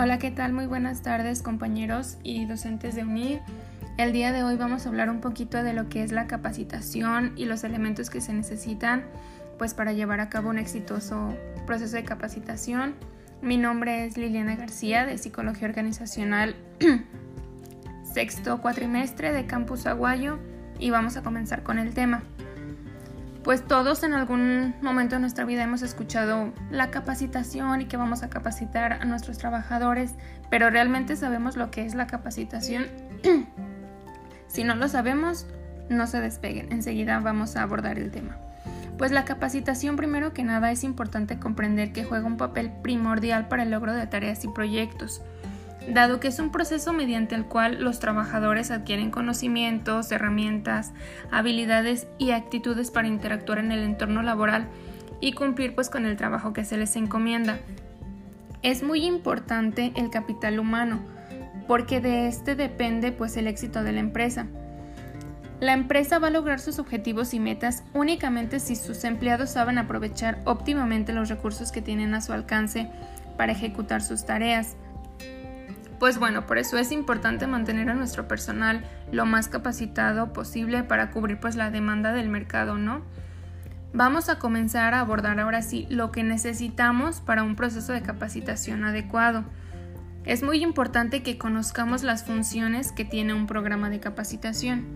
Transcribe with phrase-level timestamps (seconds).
[0.00, 0.52] Hola, ¿qué tal?
[0.52, 3.40] Muy buenas tardes compañeros y docentes de UNIR.
[3.96, 7.32] El día de hoy vamos a hablar un poquito de lo que es la capacitación
[7.34, 9.06] y los elementos que se necesitan
[9.58, 11.34] pues para llevar a cabo un exitoso
[11.66, 12.94] proceso de capacitación.
[13.42, 16.54] Mi nombre es Liliana García de Psicología Organizacional
[18.14, 20.38] sexto cuatrimestre de Campus Aguayo
[20.78, 22.22] y vamos a comenzar con el tema
[23.48, 28.22] pues todos en algún momento de nuestra vida hemos escuchado la capacitación y que vamos
[28.22, 30.16] a capacitar a nuestros trabajadores,
[30.50, 32.88] pero realmente sabemos lo que es la capacitación.
[34.48, 35.46] si no lo sabemos,
[35.88, 38.36] no se despeguen, enseguida vamos a abordar el tema.
[38.98, 43.62] Pues la capacitación primero que nada es importante comprender que juega un papel primordial para
[43.62, 45.22] el logro de tareas y proyectos
[45.92, 50.92] dado que es un proceso mediante el cual los trabajadores adquieren conocimientos, herramientas,
[51.30, 54.66] habilidades y actitudes para interactuar en el entorno laboral
[55.20, 57.58] y cumplir pues con el trabajo que se les encomienda.
[58.62, 61.00] Es muy importante el capital humano,
[61.66, 64.46] porque de este depende pues el éxito de la empresa.
[65.60, 70.38] La empresa va a lograr sus objetivos y metas únicamente si sus empleados saben aprovechar
[70.44, 72.88] óptimamente los recursos que tienen a su alcance
[73.36, 74.76] para ejecutar sus tareas.
[75.98, 81.10] Pues bueno, por eso es importante mantener a nuestro personal lo más capacitado posible para
[81.10, 83.02] cubrir pues la demanda del mercado, ¿no?
[83.92, 88.84] Vamos a comenzar a abordar ahora sí lo que necesitamos para un proceso de capacitación
[88.84, 89.44] adecuado.
[90.24, 94.86] Es muy importante que conozcamos las funciones que tiene un programa de capacitación.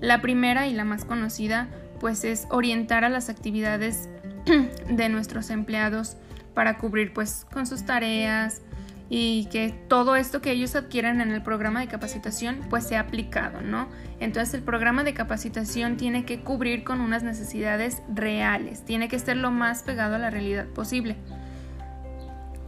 [0.00, 1.68] La primera y la más conocida
[2.00, 4.08] pues es orientar a las actividades
[4.88, 6.16] de nuestros empleados
[6.54, 8.62] para cubrir pues con sus tareas,
[9.10, 13.60] y que todo esto que ellos adquieren en el programa de capacitación pues sea aplicado,
[13.60, 13.88] ¿no?
[14.20, 19.36] Entonces el programa de capacitación tiene que cubrir con unas necesidades reales, tiene que estar
[19.36, 21.16] lo más pegado a la realidad posible.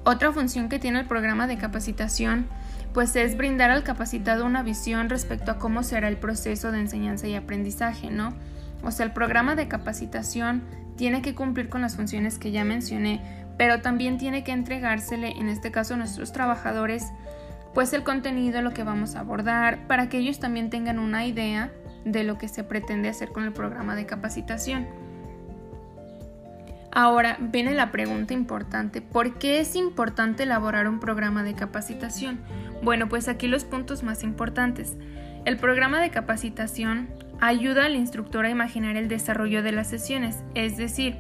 [0.05, 2.47] Otra función que tiene el programa de capacitación
[2.93, 7.27] pues es brindar al capacitado una visión respecto a cómo será el proceso de enseñanza
[7.27, 8.33] y aprendizaje, ¿no?
[8.83, 10.63] O sea, el programa de capacitación
[10.97, 13.21] tiene que cumplir con las funciones que ya mencioné,
[13.57, 17.07] pero también tiene que entregársele, en este caso a nuestros trabajadores,
[17.75, 21.71] pues el contenido, lo que vamos a abordar, para que ellos también tengan una idea
[22.05, 24.87] de lo que se pretende hacer con el programa de capacitación.
[26.93, 32.41] Ahora viene la pregunta importante, ¿por qué es importante elaborar un programa de capacitación?
[32.83, 34.95] Bueno, pues aquí los puntos más importantes.
[35.45, 37.09] El programa de capacitación
[37.41, 41.19] ayuda al instructor a imaginar el desarrollo de las sesiones, es decir,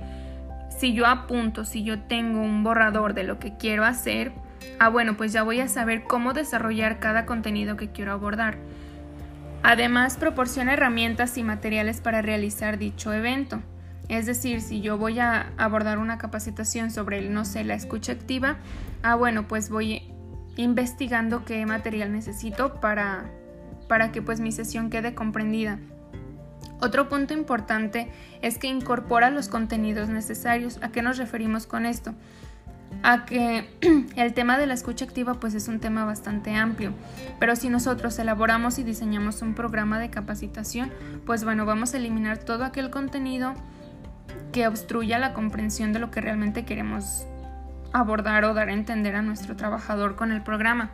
[0.78, 4.32] si yo apunto, si yo tengo un borrador de lo que quiero hacer,
[4.78, 8.58] ah bueno, pues ya voy a saber cómo desarrollar cada contenido que quiero abordar.
[9.62, 13.60] Además, proporciona herramientas y materiales para realizar dicho evento.
[14.08, 18.58] Es decir, si yo voy a abordar una capacitación sobre, no sé, la escucha activa,
[19.02, 20.02] ah bueno, pues voy
[20.56, 23.30] investigando qué material necesito para,
[23.88, 25.80] para que pues mi sesión quede comprendida.
[26.80, 28.10] Otro punto importante
[28.42, 30.78] es que incorpora los contenidos necesarios.
[30.82, 32.14] ¿A qué nos referimos con esto?
[33.02, 33.68] A que
[34.16, 36.92] el tema de la escucha activa pues es un tema bastante amplio,
[37.40, 40.92] pero si nosotros elaboramos y diseñamos un programa de capacitación,
[41.24, 43.54] pues bueno, vamos a eliminar todo aquel contenido
[44.52, 47.26] que obstruya la comprensión de lo que realmente queremos
[47.92, 50.90] abordar o dar a entender a nuestro trabajador con el programa.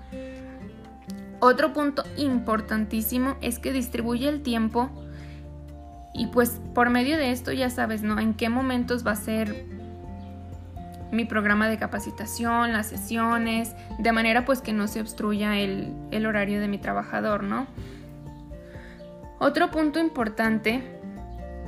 [1.40, 4.90] Otro punto importantísimo es que distribuye el tiempo
[6.14, 8.18] y pues por medio de esto ya sabes, ¿no?
[8.18, 9.64] En qué momentos va a ser
[11.10, 16.26] mi programa de capacitación, las sesiones, de manera pues que no se obstruya el, el
[16.26, 17.66] horario de mi trabajador, ¿no?
[19.38, 20.82] Otro punto importante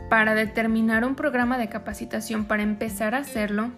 [0.08, 3.70] para determinar un programa de capacitación, para empezar a hacerlo,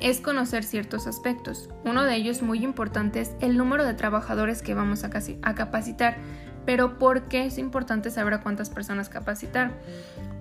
[0.00, 1.70] es conocer ciertos aspectos.
[1.84, 5.10] Uno de ellos muy importante es el número de trabajadores que vamos a,
[5.42, 6.16] a capacitar.
[6.64, 9.70] Pero ¿por qué es importante saber a cuántas personas capacitar?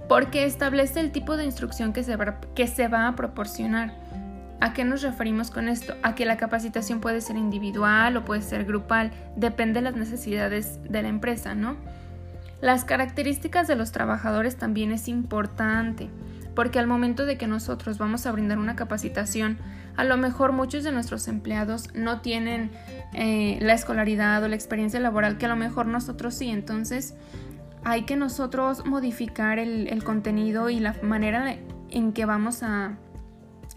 [0.07, 3.93] Porque establece el tipo de instrucción que se va, que se va a proporcionar.
[4.59, 5.93] ¿A qué nos referimos con esto?
[6.03, 10.79] A que la capacitación puede ser individual o puede ser grupal, depende de las necesidades
[10.83, 11.75] de la empresa, ¿no?
[12.61, 16.09] Las características de los trabajadores también es importante,
[16.55, 19.57] porque al momento de que nosotros vamos a brindar una capacitación,
[19.95, 22.71] a lo mejor muchos de nuestros empleados no tienen
[23.13, 26.49] eh, la escolaridad o la experiencia laboral que a lo mejor nosotros sí.
[26.49, 27.15] Entonces
[27.83, 31.55] hay que nosotros modificar el, contenido y la manera
[31.89, 32.97] en que vamos a,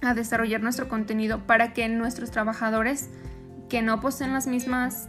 [0.02, 3.10] a desarrollar nuestro contenido para que nuestros trabajadores
[3.68, 5.08] que no poseen las mismas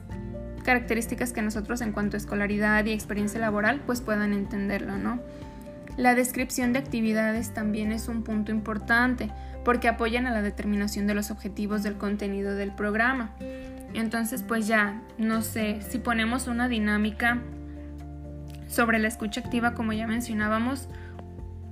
[0.63, 5.21] características que nosotros en cuanto a escolaridad y experiencia laboral pues puedan entenderlo, ¿no?
[5.97, 9.31] La descripción de actividades también es un punto importante
[9.65, 13.31] porque apoyan a la determinación de los objetivos del contenido del programa.
[13.95, 17.41] Entonces, pues ya, no sé, si ponemos una dinámica
[18.67, 20.87] sobre la escucha activa, como ya mencionábamos,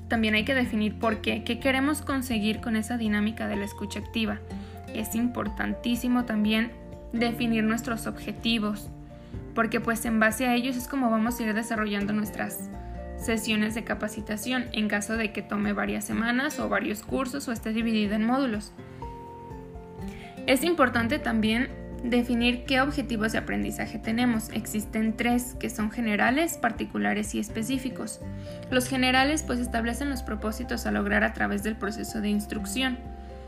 [0.07, 3.99] también hay que definir por qué, qué queremos conseguir con esa dinámica de la escucha
[3.99, 4.39] activa.
[4.93, 6.71] Es importantísimo también
[7.13, 8.89] definir nuestros objetivos,
[9.53, 12.69] porque pues en base a ellos es como vamos a ir desarrollando nuestras
[13.25, 17.73] sesiones de capacitación en caso de que tome varias semanas o varios cursos o esté
[17.73, 18.71] dividida en módulos.
[20.47, 21.69] Es importante también
[22.03, 24.49] definir qué objetivos de aprendizaje tenemos.
[24.49, 28.21] Existen tres, que son generales, particulares y específicos.
[28.69, 32.99] Los generales pues establecen los propósitos a lograr a través del proceso de instrucción.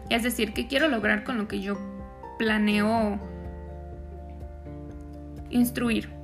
[0.09, 1.77] Es decir, qué quiero lograr con lo que yo
[2.39, 3.19] planeo
[5.49, 6.16] instruir.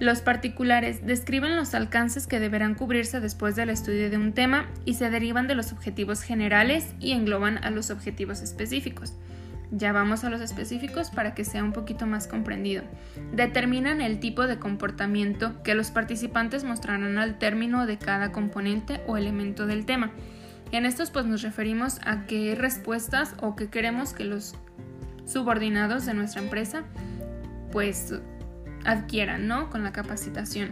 [0.00, 4.94] Los particulares describen los alcances que deberán cubrirse después del estudio de un tema y
[4.94, 9.12] se derivan de los objetivos generales y engloban a los objetivos específicos.
[9.70, 12.82] Ya vamos a los específicos para que sea un poquito más comprendido.
[13.34, 19.18] Determinan el tipo de comportamiento que los participantes mostrarán al término de cada componente o
[19.18, 20.12] elemento del tema.
[20.72, 24.54] En estos pues nos referimos a qué respuestas o qué queremos que los
[25.26, 26.84] subordinados de nuestra empresa
[27.70, 28.14] pues
[28.84, 29.70] adquieran, ¿no?
[29.70, 30.70] Con la capacitación.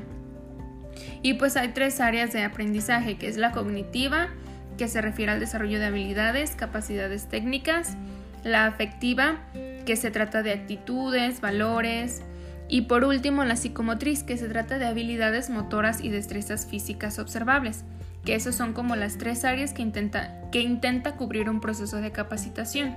[1.22, 4.28] Y pues hay tres áreas de aprendizaje, que es la cognitiva,
[4.76, 7.96] que se refiere al desarrollo de habilidades, capacidades técnicas,
[8.44, 9.38] la afectiva,
[9.84, 12.22] que se trata de actitudes, valores,
[12.68, 17.84] y por último la psicomotriz, que se trata de habilidades motoras y destrezas físicas observables,
[18.24, 22.12] que esos son como las tres áreas que intenta, que intenta cubrir un proceso de
[22.12, 22.94] capacitación.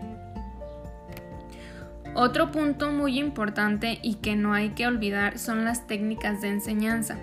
[2.13, 7.17] Otro punto muy importante y que no hay que olvidar son las técnicas de enseñanza.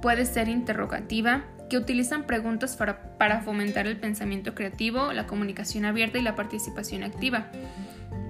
[0.00, 6.22] Puede ser interrogativa, que utilizan preguntas para, fomentar el pensamiento creativo, la comunicación abierta y
[6.22, 7.46] la participación activa,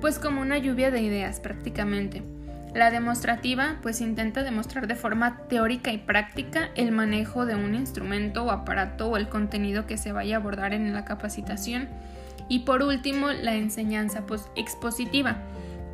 [0.01, 2.23] pues como una lluvia de ideas prácticamente.
[2.75, 8.45] La demostrativa pues intenta demostrar de forma teórica y práctica el manejo de un instrumento
[8.45, 11.89] o aparato o el contenido que se vaya a abordar en la capacitación.
[12.49, 15.39] Y por último, la enseñanza pues, expositiva,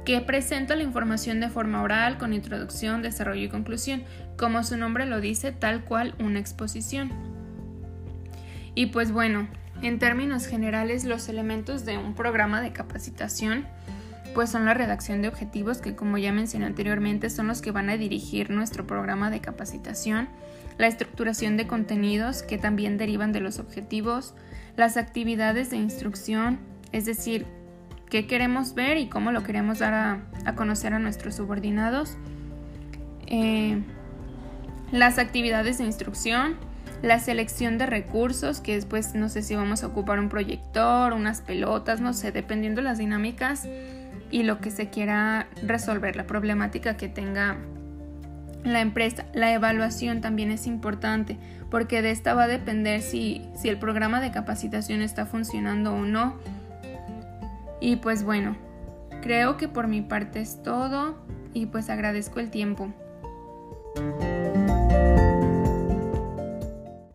[0.04, 4.04] que presenta la información de forma oral con introducción, desarrollo y conclusión,
[4.36, 7.10] como su nombre lo dice, tal cual una exposición.
[8.74, 9.48] Y pues bueno,
[9.82, 13.66] en términos generales, los elementos de un programa de capacitación
[14.34, 17.88] pues son la redacción de objetivos que como ya mencioné anteriormente son los que van
[17.88, 20.28] a dirigir nuestro programa de capacitación,
[20.76, 24.34] la estructuración de contenidos que también derivan de los objetivos,
[24.76, 26.58] las actividades de instrucción,
[26.90, 27.46] es decir,
[28.08, 32.16] qué queremos ver y cómo lo queremos dar a, conocer a nuestros subordinados,
[33.26, 33.82] eh,
[34.92, 36.56] las actividades de instrucción,
[37.02, 41.40] la selección de recursos, que después no sé si vamos a ocupar un proyector, unas
[41.40, 43.66] pelotas, no sé, dependiendo de las dinámicas
[44.30, 47.56] y lo que se quiera resolver, la problemática que tenga
[48.64, 49.26] la empresa.
[49.34, 51.38] La evaluación también es importante
[51.70, 56.02] porque de esta va a depender si, si el programa de capacitación está funcionando o
[56.04, 56.36] no.
[57.84, 58.56] Y pues bueno,
[59.20, 61.18] creo que por mi parte es todo
[61.52, 62.90] y pues agradezco el tiempo.